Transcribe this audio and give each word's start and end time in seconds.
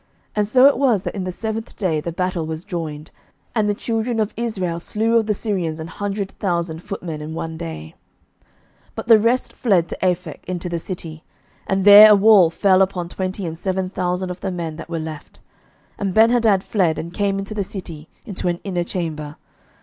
And 0.35 0.47
so 0.47 0.65
it 0.65 0.79
was, 0.79 1.03
that 1.03 1.13
in 1.13 1.25
the 1.25 1.31
seventh 1.31 1.75
day 1.77 2.01
the 2.01 2.11
battle 2.11 2.43
was 2.47 2.65
joined: 2.65 3.11
and 3.53 3.69
the 3.69 3.75
children 3.75 4.19
of 4.19 4.33
Israel 4.35 4.79
slew 4.79 5.15
of 5.19 5.27
the 5.27 5.33
Syrians 5.35 5.79
an 5.79 5.85
hundred 5.85 6.31
thousand 6.39 6.81
footmen 6.81 7.21
in 7.21 7.35
one 7.35 7.55
day. 7.55 7.93
11:020:030 8.87 8.91
But 8.95 9.07
the 9.07 9.19
rest 9.19 9.53
fled 9.53 9.87
to 9.89 9.97
Aphek, 10.01 10.43
into 10.45 10.69
the 10.69 10.79
city; 10.79 11.23
and 11.67 11.85
there 11.85 12.09
a 12.09 12.15
wall 12.15 12.49
fell 12.49 12.81
upon 12.81 13.09
twenty 13.09 13.45
and 13.45 13.55
seven 13.55 13.89
thousand 13.91 14.31
of 14.31 14.39
the 14.39 14.49
men 14.49 14.77
that 14.77 14.89
were 14.89 14.97
left. 14.97 15.39
And 15.99 16.15
Benhadad 16.15 16.63
fled, 16.63 16.97
and 16.97 17.13
came 17.13 17.37
into 17.37 17.53
the 17.53 17.63
city, 17.63 18.09
into 18.25 18.47
an 18.47 18.59
inner 18.63 18.83
chamber. 18.83 19.35